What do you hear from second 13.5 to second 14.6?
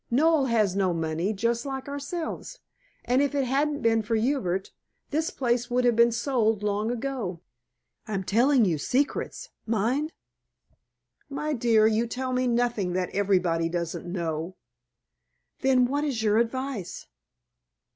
doesn't know."